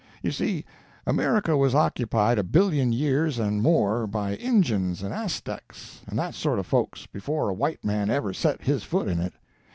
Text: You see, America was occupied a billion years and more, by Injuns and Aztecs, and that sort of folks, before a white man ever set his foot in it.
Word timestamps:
You 0.23 0.31
see, 0.31 0.65
America 1.05 1.55
was 1.55 1.75
occupied 1.75 2.39
a 2.39 2.43
billion 2.43 2.91
years 2.91 3.37
and 3.37 3.61
more, 3.61 4.07
by 4.07 4.33
Injuns 4.35 5.03
and 5.03 5.13
Aztecs, 5.13 6.01
and 6.07 6.17
that 6.17 6.33
sort 6.33 6.57
of 6.57 6.65
folks, 6.65 7.05
before 7.05 7.49
a 7.49 7.53
white 7.53 7.85
man 7.85 8.09
ever 8.09 8.33
set 8.33 8.61
his 8.63 8.81
foot 8.83 9.07
in 9.07 9.19
it. 9.19 9.33